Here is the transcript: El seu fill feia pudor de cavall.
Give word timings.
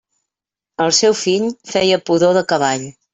El 0.85 0.93
seu 0.99 1.15
fill 1.19 1.45
feia 1.73 1.99
pudor 2.09 2.33
de 2.39 2.43
cavall. 2.55 2.87